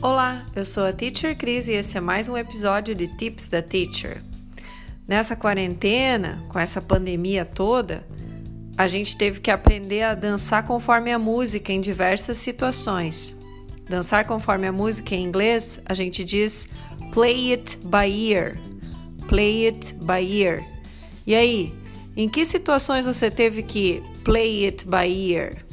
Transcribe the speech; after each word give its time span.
Olá, 0.00 0.46
eu 0.54 0.64
sou 0.64 0.86
a 0.86 0.92
Teacher 0.92 1.36
Cris 1.36 1.66
e 1.66 1.72
esse 1.72 1.98
é 1.98 2.00
mais 2.00 2.28
um 2.28 2.36
episódio 2.36 2.94
de 2.94 3.08
Tips 3.08 3.48
da 3.48 3.60
Teacher. 3.60 4.22
Nessa 5.08 5.34
quarentena, 5.34 6.40
com 6.48 6.56
essa 6.56 6.80
pandemia 6.80 7.44
toda, 7.44 8.06
a 8.76 8.86
gente 8.86 9.18
teve 9.18 9.40
que 9.40 9.50
aprender 9.50 10.04
a 10.04 10.14
dançar 10.14 10.64
conforme 10.64 11.10
a 11.12 11.18
música 11.18 11.72
em 11.72 11.80
diversas 11.80 12.38
situações. 12.38 13.34
Dançar 13.88 14.24
conforme 14.24 14.68
a 14.68 14.72
música 14.72 15.16
em 15.16 15.24
inglês, 15.24 15.82
a 15.84 15.94
gente 15.94 16.22
diz 16.22 16.68
play 17.10 17.50
it 17.50 17.76
by 17.78 18.32
ear. 18.32 18.56
Play 19.26 19.66
it 19.66 19.94
by 19.94 20.42
ear. 20.42 20.64
E 21.26 21.34
aí, 21.34 21.74
em 22.16 22.28
que 22.28 22.44
situações 22.44 23.04
você 23.04 23.32
teve 23.32 23.64
que 23.64 24.00
play 24.22 24.64
it 24.64 24.86
by 24.86 25.32
ear? 25.32 25.67